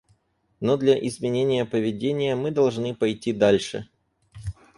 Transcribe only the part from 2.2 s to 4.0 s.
мы должны пойти дальше.